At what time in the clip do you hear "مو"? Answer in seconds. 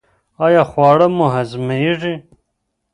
1.15-1.25